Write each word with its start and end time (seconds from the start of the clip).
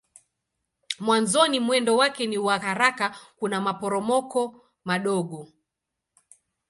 Mwanzoni 0.99 1.59
mwendo 1.59 1.97
wake 1.97 2.27
ni 2.27 2.37
wa 2.37 2.59
haraka 2.59 3.15
kuna 3.37 3.61
maporomoko 3.61 4.41
madogo. 4.85 5.47